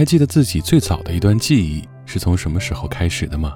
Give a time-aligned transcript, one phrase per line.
[0.00, 3.54] 还记得自己最早的一段记忆是从什么时候开始的吗？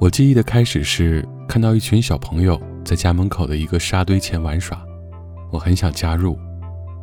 [0.00, 4.84] 我记忆的开始是看到一群小朋友在家门口的一个沙堆前玩耍，
[5.52, 6.36] 我很想加入，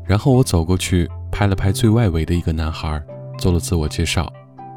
[0.05, 3.01] 然后我走过去拍了拍最外围的一个男孩，
[3.37, 4.29] 做了自我介绍，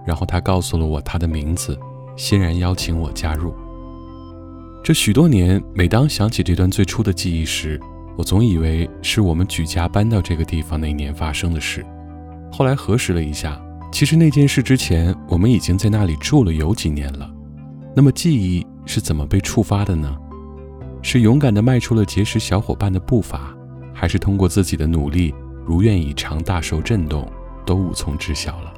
[0.07, 1.77] 然后他告诉了我他的名字，
[2.15, 3.53] 欣然邀请我加入。
[4.85, 7.81] 这许多年，每当想起这段最初的记忆时，
[8.17, 11.85] 我总以为是我们举家搬到这个地方那年发生的事。
[12.53, 13.61] 后来核实了一下，
[13.95, 17.33] 其实那件事之前，我们已经在那里住了有几年了。
[17.95, 20.13] 那么记忆是怎么被触发的呢？
[21.01, 23.55] 是勇敢地迈出了结识小伙伴的步伐，
[23.95, 25.33] 还是通过自己的努力
[25.65, 27.31] 如愿以偿大受震动，
[27.65, 28.75] 都无从知晓了。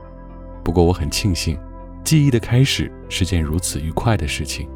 [0.62, 1.58] 不过我很庆幸，
[2.04, 4.68] 记忆的开始是件如此愉快的事情。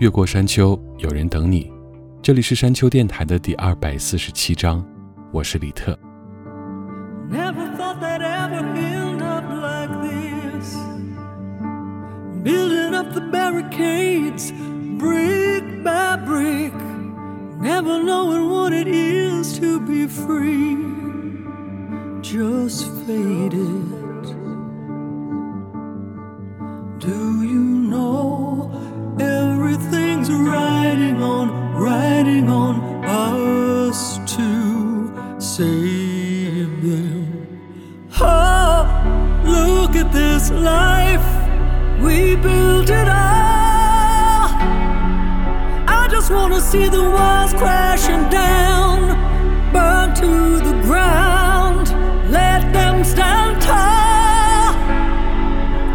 [0.00, 1.72] 越过山丘，有人等你。
[2.20, 4.84] 这里是山丘电台的第二百四十七章，
[5.32, 5.98] 我是李特。
[7.32, 9.05] Never thought they'd ever
[12.46, 14.52] Building up the barricades,
[15.00, 16.72] brick by brick.
[17.60, 20.76] Never knowing what it is to be free.
[22.22, 24.22] Just faded.
[27.00, 28.70] Do you know
[29.18, 38.06] everything's riding on, riding on us to save them?
[38.20, 41.35] Oh, look at this life.
[42.00, 44.48] We built it all.
[45.88, 49.16] I just wanna see the walls crashing down,
[49.72, 51.88] burn to the ground.
[52.30, 54.74] Let them stand tall.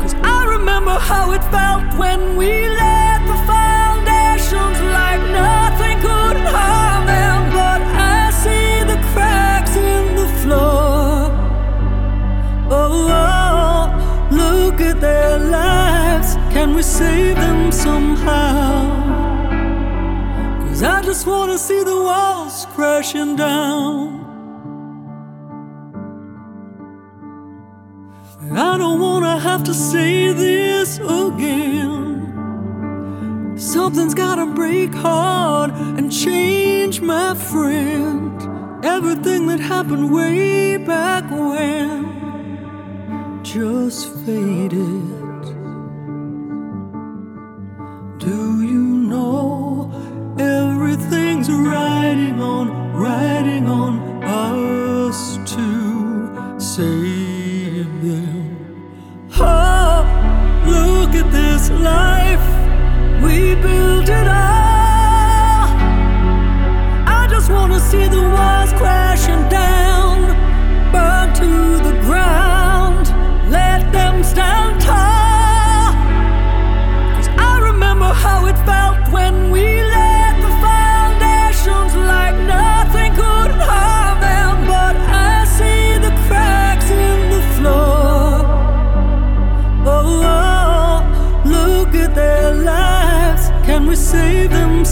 [0.02, 2.71] Cause I remember how it felt when we
[21.12, 24.18] just wanna see the walls crashing down.
[28.54, 32.08] I don't wanna have to say this again.
[33.58, 38.42] Something's gotta break hard and change, my friend.
[38.86, 42.06] Everything that happened way back when
[43.44, 45.21] just faded.
[53.02, 53.31] right.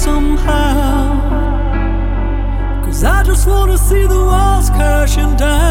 [0.10, 1.04] Somehow?
[2.84, 5.69] Cause I just wanna see the walls crashing down.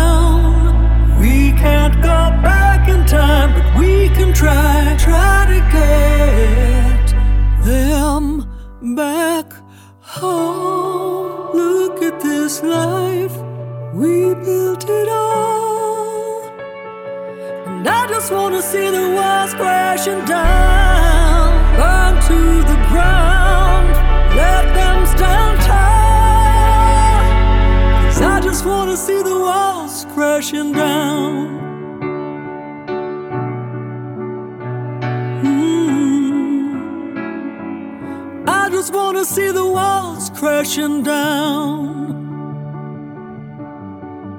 [40.69, 42.13] Shut down.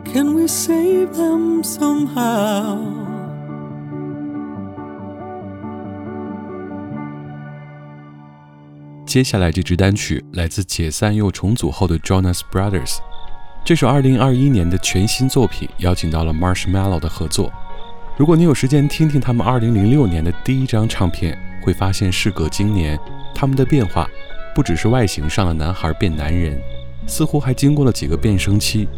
[0.05, 2.77] Can we save them somehow?
[9.07, 12.99] 接下来这支单曲来自解散又重组后的 Jonas Brothers，
[13.65, 17.51] 这首2021年的全新作品邀请到了 Marshmallow 的合作。
[18.15, 22.99] 如果你有时间听听他们2006年的第一张唱片，会发现事隔今年，
[23.33, 24.07] 他们的变化
[24.59, 26.61] 不只是外形上的男孩变男人，
[27.07, 28.89] 似乎还经过了几个变声期。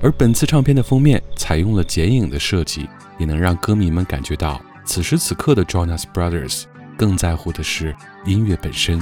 [0.00, 2.88] 而本次唱片的封面采用了剪影的设计，
[3.18, 6.62] 也能让歌迷们感觉到此时此刻的 Jonas Brothers
[6.96, 7.94] 更在乎的是
[8.24, 8.98] 音乐本身。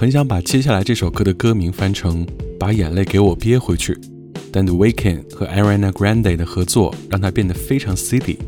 [0.00, 2.26] 很想把接下来这首歌的歌名翻成
[2.58, 3.94] “把眼泪给我憋回去”，
[4.50, 8.38] 但 The Weeknd 和 Ariana Grande 的合作让它变得非常 city。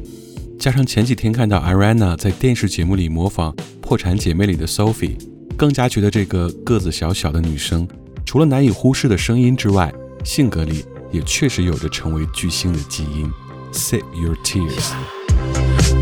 [0.59, 5.18] 加上前几天看到 Ariana 在电视节目里模仿《破产姐妹》里的 Sophie，
[5.54, 7.87] 更加觉得这个个子小小的女生，
[8.25, 9.92] 除了难以忽视的声音之外，
[10.25, 13.30] 性格里也确实有着成为巨星的基因。
[13.75, 14.92] Sip your tears。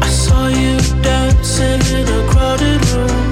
[0.00, 3.29] I saw you dancing in a crowded room.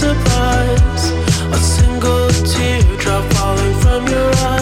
[0.00, 1.10] Surprise.
[1.52, 4.59] A single teardrop falling from your eye.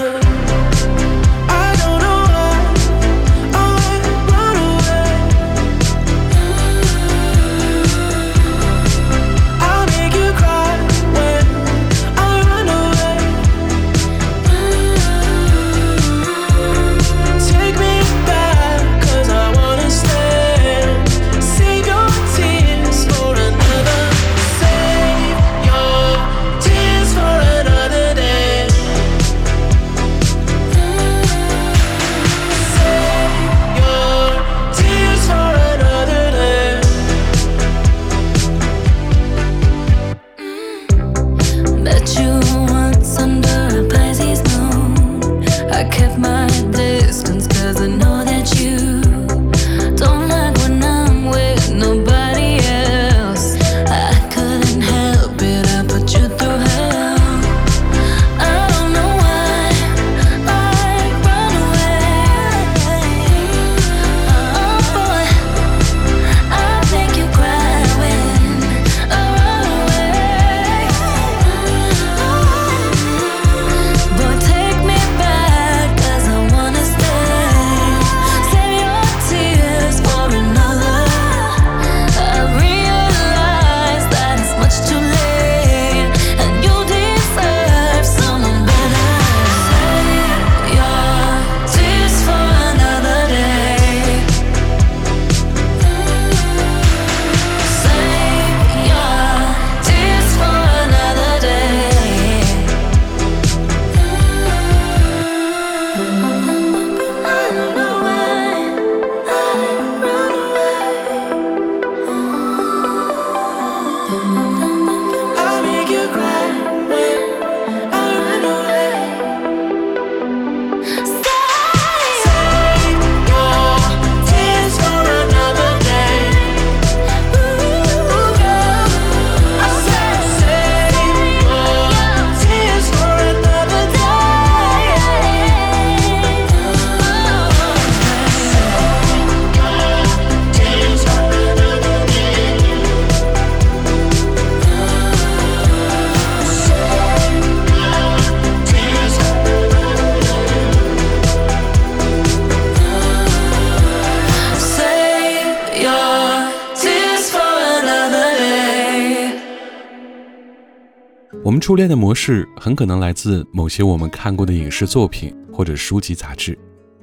[161.69, 166.59] 初恋的模式很可能来自某些我们看过的影视作品或者书籍杂志，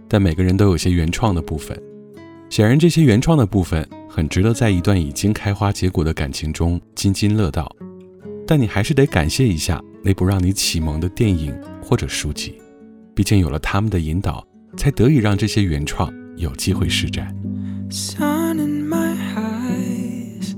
[0.07, 1.79] 但每个人都有些原创的部分。
[2.50, 7.72] 显然，这些原创的部分很值得在一段已经开花结果的感情中津津乐道。
[8.48, 12.55] 但你还是得感谢一下那部让你启蒙的电影或者书籍，
[13.13, 14.43] 毕竟有了他们的引导，
[14.75, 17.31] 才得以让这些原创有机会施展。
[17.91, 20.55] Sun in my eyes,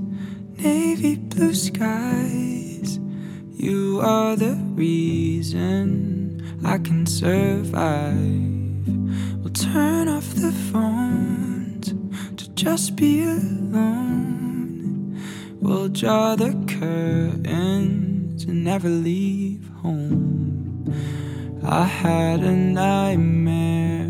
[0.56, 2.67] navy blue sky
[3.60, 8.14] You are the reason I can survive.
[9.42, 11.92] We'll turn off the phones
[12.36, 15.20] to just be alone.
[15.60, 20.94] We'll draw the curtains and never leave home.
[21.64, 24.06] I had a nightmare.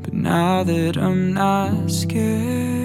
[0.00, 2.75] But now that I'm not scared,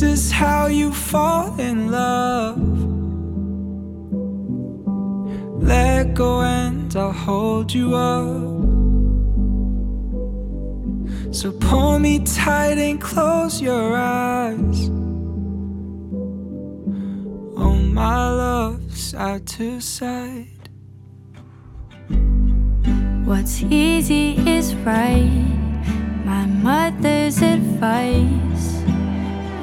[0.00, 2.56] this is how you fall in love.
[5.60, 8.36] Let go and I'll hold you up.
[11.34, 14.88] So pull me tight and close your eyes.
[17.56, 20.68] Oh, my love, side to side.
[23.24, 25.44] What's easy is right.
[26.24, 28.77] My mother's advice.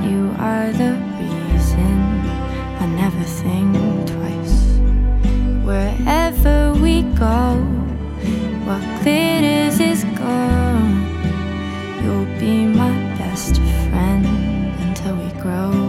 [0.05, 1.97] You are the reason
[2.79, 3.73] I never think
[4.05, 4.57] twice.
[5.65, 7.57] Wherever we go,
[8.65, 10.95] what glitters is gold.
[12.03, 14.25] You'll be my best friend
[14.83, 15.84] until we grow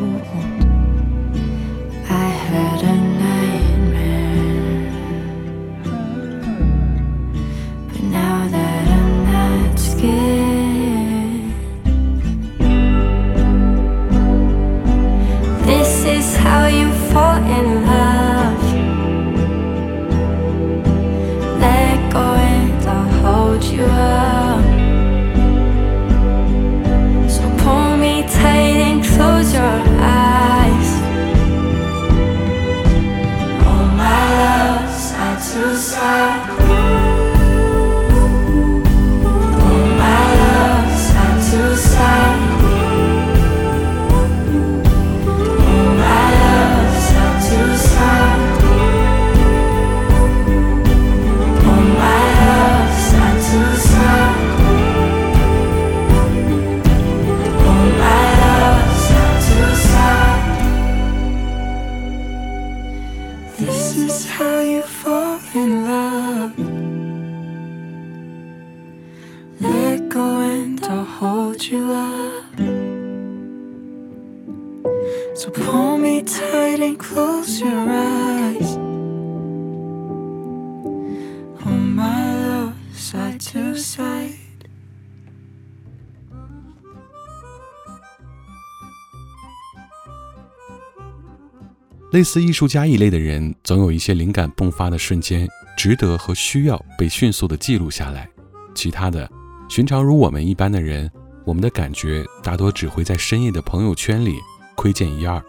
[92.16, 95.46] 类似艺术家一类的人，总有一些灵感迸发的瞬间，
[95.76, 98.26] 值得和需要被迅速的记录下来。
[98.74, 99.30] 其他的，
[99.68, 101.10] 寻常如我们一般的人，
[101.44, 104.38] 我们的感觉大多只会在深夜的朋友圈里
[104.74, 105.44] 窥见一二。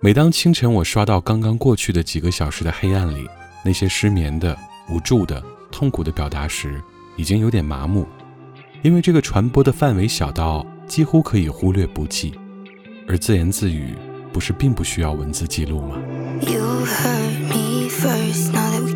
[0.00, 3.24] 每当清晨我刷到刚刚过去的几个小时的黑暗里，
[3.64, 4.58] 那些失眠的、
[4.90, 5.40] 无助的、
[5.70, 6.82] 痛苦的表达时，
[7.14, 8.04] 已经有点麻木，
[8.82, 12.34] 因为这个传播的范围小到几乎可以忽略不计，
[13.06, 13.94] 而自言自语。
[14.36, 15.96] 不是并不需要文字记录吗
[16.42, 18.52] ？You heard me first.
[18.52, 18.95] Now that we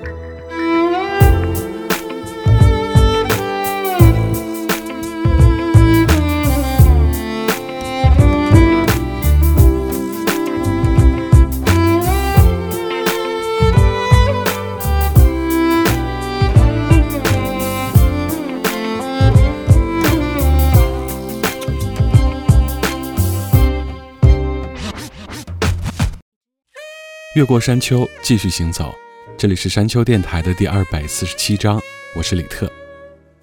[27.33, 28.93] 越过山丘，继续行走。
[29.37, 31.81] 这里是山丘电台的第二百四十七章，
[32.13, 32.69] 我是李特。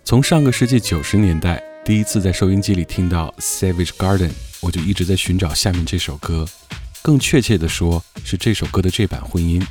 [0.04, 4.28] 从上个世纪九十年代第一次在收音机里听到《Savage Garden》，
[4.60, 6.46] 我就一直在寻找下面这首歌。
[7.00, 9.66] 更确切的说，是这首歌的这版混音。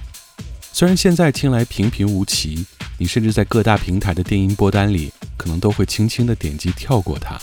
[0.73, 2.65] 虽然现在听来平平无奇，
[2.97, 7.39] 你甚至在各大平台的电音播单里可能都会轻轻的点击跳过它，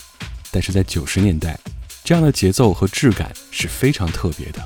[0.51, 1.57] 但是在九十年代，
[2.03, 4.61] 这样的节奏和质感是非常特别的。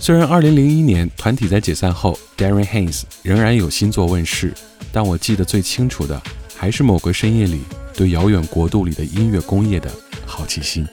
[0.00, 4.54] 虽然2001年团体在解散后，Darren Haynes 仍然有新作问世，
[4.92, 6.20] 但我记得最清楚的
[6.56, 7.60] 还是某个深夜里
[7.94, 9.90] 对遥远国度里的音乐工业的
[10.24, 10.86] 好奇心。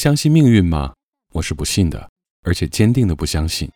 [0.00, 0.94] 相信命运吗？”
[1.34, 2.08] 我是不信的，
[2.42, 3.68] 而且坚定的不相信。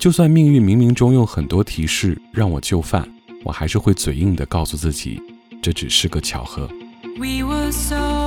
[0.00, 3.06] 就算命运冥冥中用很多提示让我就范，
[3.44, 5.20] 我还是会嘴硬的告诉自己，
[5.60, 6.66] 这只是个巧合。
[7.18, 8.21] We were so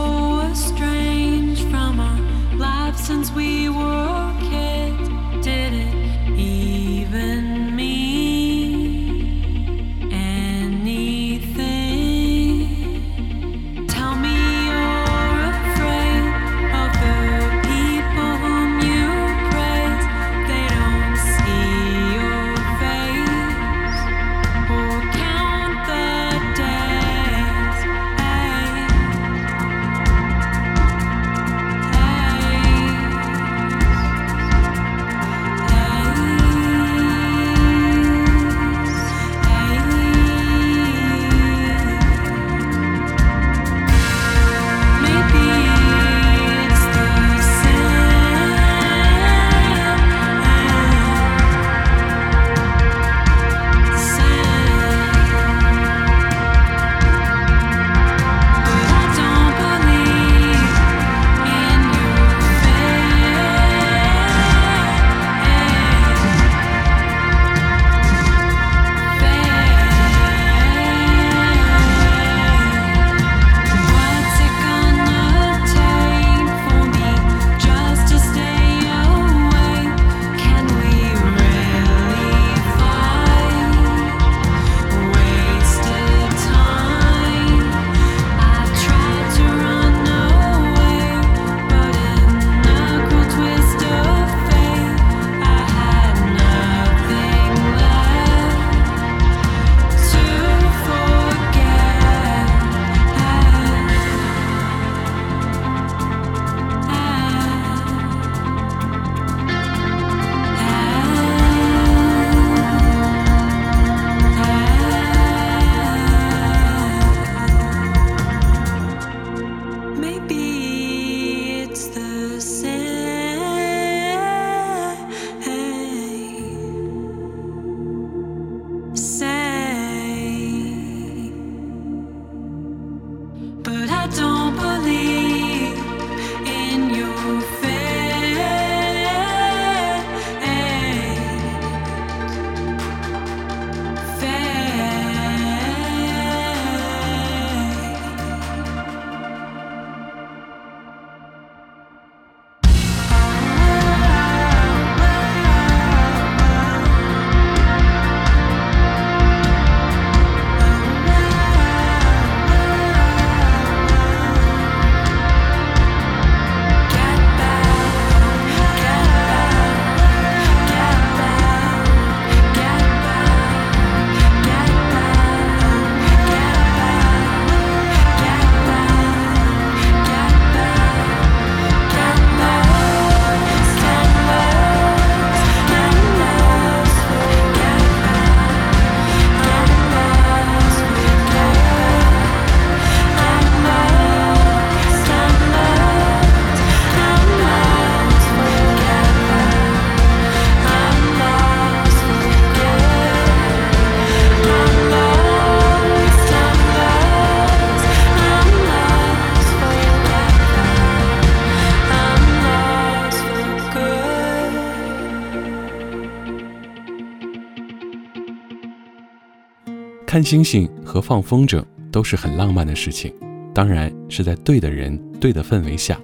[220.16, 223.14] 看星星和放风筝都是很浪漫的事情，
[223.54, 226.00] 当然是在对的人、对的氛围下。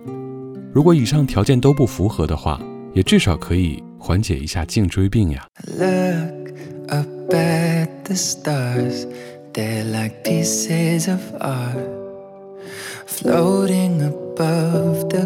[0.73, 2.61] 如果以上条件都不符合的话，
[2.93, 5.47] 也至少可以缓解一下颈椎病呀。
[5.65, 6.51] Look
[6.89, 9.07] up at the stars,
[9.53, 11.79] they're like pieces of art
[13.07, 15.25] floating above the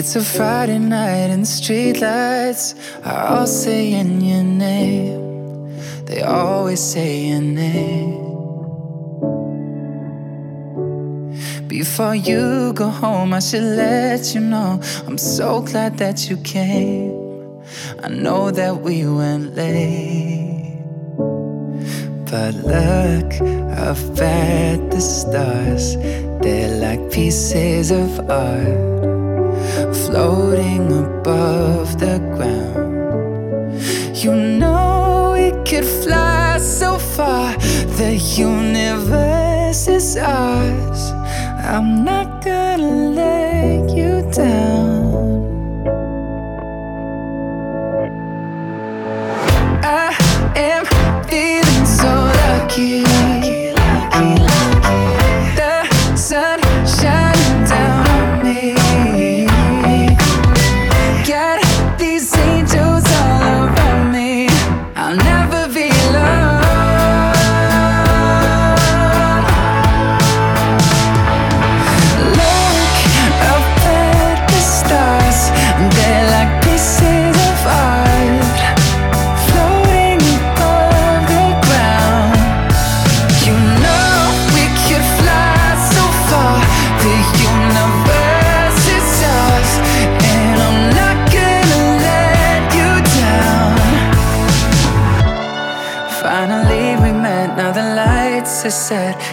[0.00, 5.76] It's a Friday night and the streetlights are all saying your name.
[6.06, 8.14] They always say your name.
[11.68, 17.12] Before you go home, I should let you know I'm so glad that you came.
[18.02, 20.78] I know that we went late.
[22.30, 23.34] But look
[23.76, 25.96] up at the stars,
[26.40, 29.19] they're like pieces of art
[29.94, 33.80] floating above the ground.
[34.14, 37.56] You know we could fly so far,
[37.98, 41.12] the universe is ours.
[41.72, 45.40] I'm not gonna let you down.
[49.82, 50.14] I
[50.56, 50.84] am
[51.28, 53.09] feeling so lucky.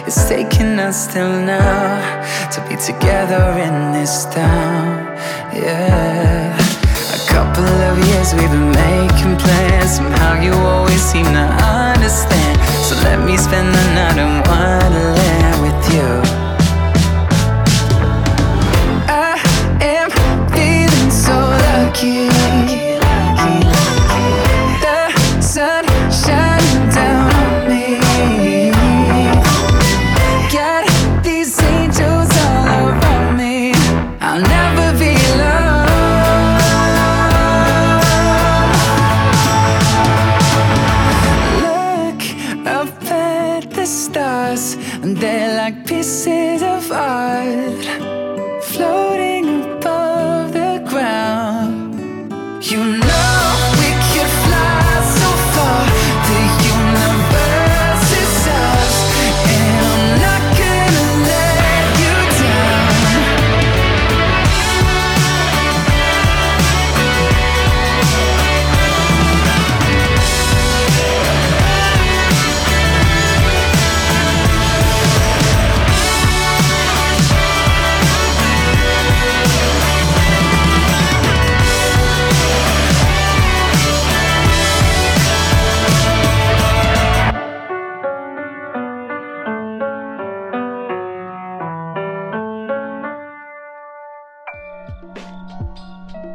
[0.06, 2.00] It's taking us till now
[2.52, 5.06] to be together in this town.
[5.52, 6.56] Yeah.
[7.18, 9.96] A couple of years we've been making plans.
[9.96, 11.46] Somehow you always seem to
[11.84, 12.58] understand.
[12.86, 16.57] So let me spend the night in Wonderland with you.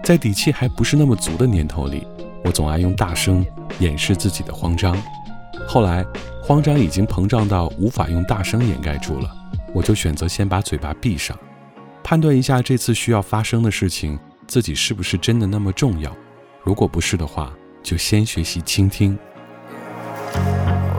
[0.04, 2.06] 在底气还不是那么足的年头里，
[2.44, 3.46] 我总爱用大声
[3.80, 4.98] 掩饰自己的慌张。
[5.66, 6.06] 后来，
[6.44, 9.32] 慌张已经膨胀到无法用大声掩盖住了，
[9.74, 11.38] 我就选择先把嘴巴闭上，
[12.04, 16.14] 判断一下这次需要发生的事情自己是不是真的那么重要。
[16.64, 19.18] 如果不是的话，就先学习倾听。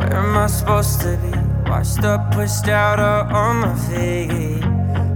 [0.00, 1.70] Where am I supposed to be?
[1.70, 4.73] Washed up, pushed out, or on my feet?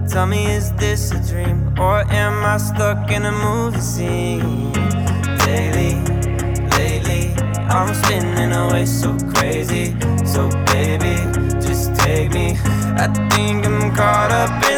[0.09, 1.75] Tell me, is this a dream?
[1.78, 4.72] Or am I stuck in a movie scene?
[5.45, 5.95] Daily,
[6.78, 7.35] lately,
[7.68, 9.95] I'm spinning away so crazy.
[10.24, 11.14] So, baby,
[11.61, 12.57] just take me.
[12.97, 14.78] I think I'm caught up in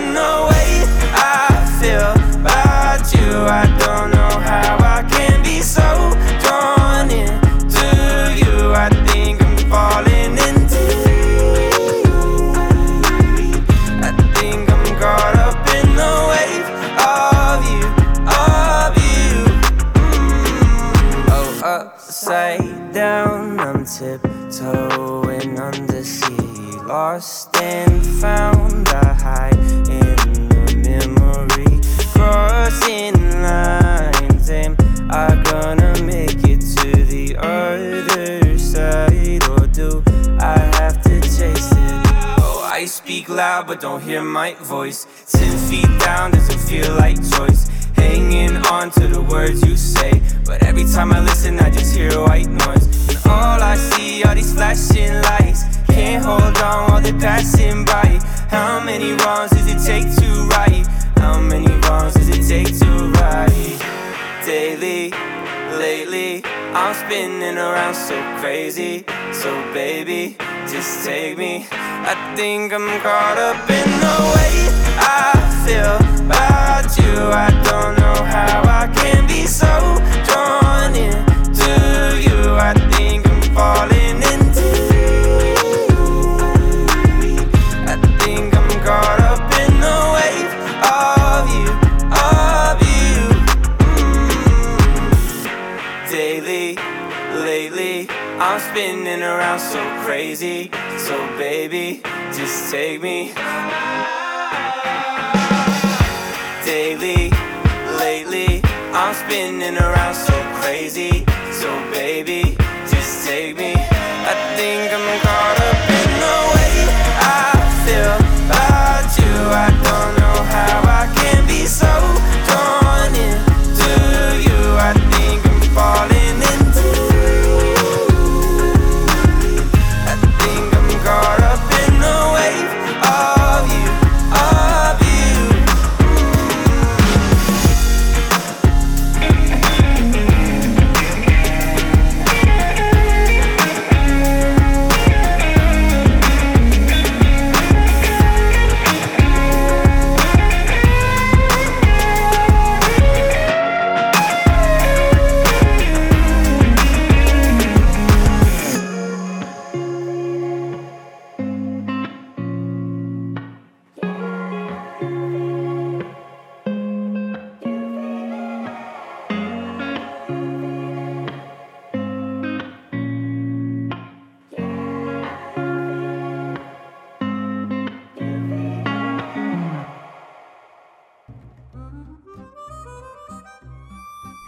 [72.37, 74.69] think I'm caught up in the way
[74.99, 75.33] I
[75.65, 77.15] feel about you.
[77.33, 78.00] I don't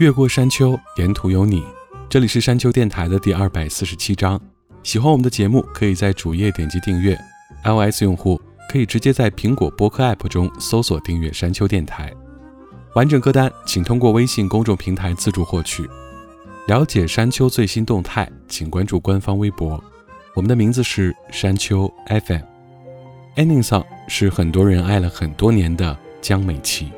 [0.03, 1.63] 越过山丘，沿途有你。
[2.09, 4.41] 这里是山丘电台的第二百四十七章。
[4.83, 7.17] 喜欢我们的节目，可以在主页点击订阅。
[7.63, 12.13] iOS 用户可以直接在苹果播客 App 中搜索订阅山丘电台。
[12.97, 15.89] 完整歌单请通过微信公众平台自助获取。
[16.67, 19.81] 了解山丘最新动态，请关注官方微博。
[20.35, 22.43] 我们的名字是山丘 FM。
[23.37, 26.91] Ending song 是很多人爱了很多年的江美琪。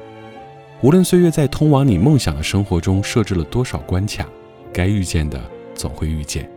[0.82, 4.26] 无论岁月在通往你梦想的生活中设置了多少关卡，
[4.72, 5.40] 该遇见的
[5.74, 6.50] 总会遇见。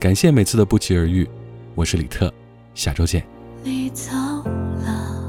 [0.00, 1.28] 感谢每次的不期而遇，
[1.76, 2.32] 我是李特，
[2.74, 3.24] 下周见。
[3.62, 4.12] 你走
[4.82, 5.22] 了，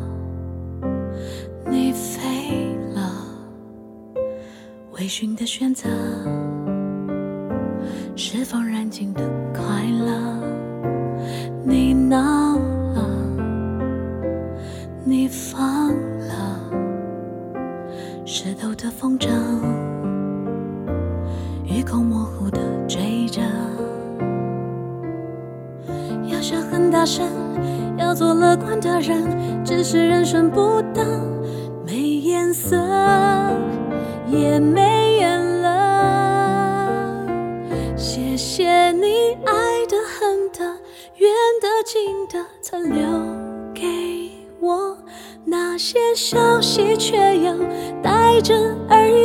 [1.70, 3.12] 你飞了，
[4.94, 5.88] 微醺的选择，
[8.16, 10.69] 是否燃尽的快乐？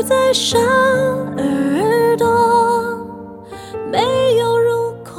[0.06, 2.28] 在上耳朵，
[3.90, 5.12] 没有如果。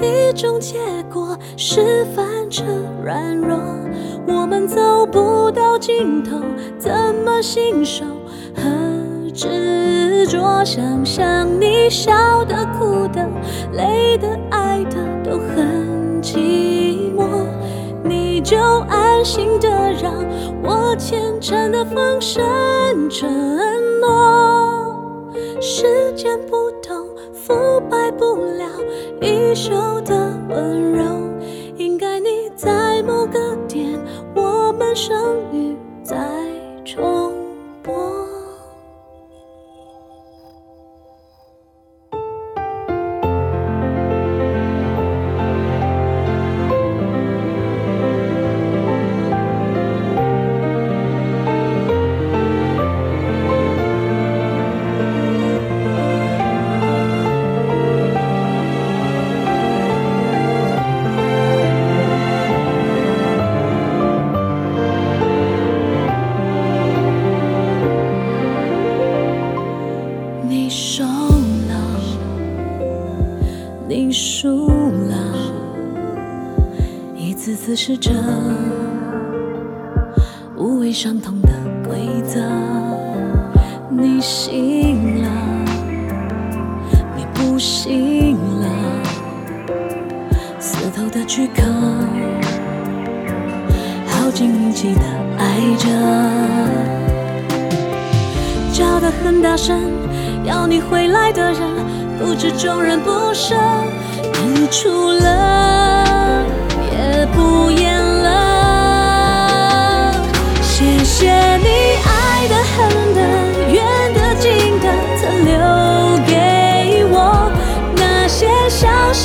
[0.00, 0.78] 一种结
[1.12, 2.62] 果是反着
[3.04, 3.58] 软弱，
[4.28, 6.38] 我们走不到尽头，
[6.78, 6.92] 怎
[7.24, 8.04] 么信守
[8.54, 8.62] 和
[9.34, 10.64] 执着？
[10.64, 13.28] 想想你笑的、哭的、
[13.72, 17.26] 累的、爱的，都很寂寞。
[18.04, 18.56] 你就
[18.88, 19.68] 安心的
[20.00, 20.14] 让
[20.62, 22.44] 我虔诚的放声
[23.10, 23.28] 承
[25.60, 27.54] 时间不同，腐
[27.90, 28.66] 败不了
[29.20, 29.70] 一手
[30.02, 31.04] 的温柔。
[31.76, 33.98] 应该你在某个点，
[34.34, 35.16] 我们相
[35.52, 36.16] 遇再
[36.84, 37.32] 重
[77.88, 78.57] 是这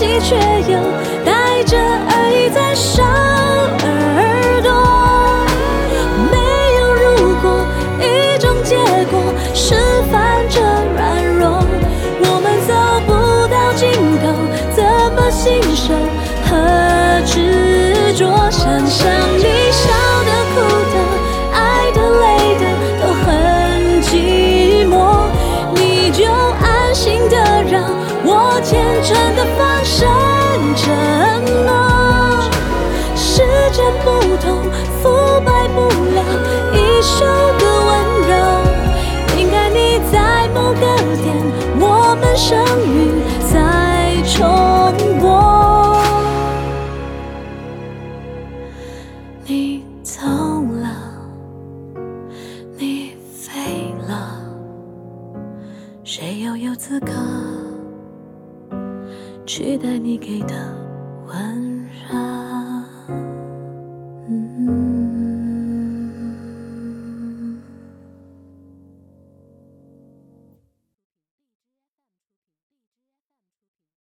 [0.05, 0.35] 你却
[0.69, 0.92] 有